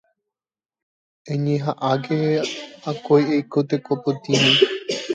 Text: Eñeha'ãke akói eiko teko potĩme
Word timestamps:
Eñeha'ãke 1.31 2.17
akói 2.89 3.23
eiko 3.35 3.59
teko 3.69 3.93
potĩme 4.03 4.51